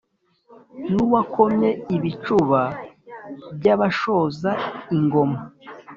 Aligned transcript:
n’uwakomye 0.89 1.69
ibicuba 1.95 2.61
by’abashoza 3.57 4.51
ingoma, 4.97 5.39